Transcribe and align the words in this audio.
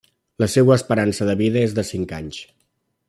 La 0.43 0.47
seua 0.53 0.77
esperança 0.79 1.27
de 1.31 1.35
vida 1.43 1.63
és 1.67 1.77
de 1.81 1.85
cinc 1.91 2.17
anys. 2.23 2.41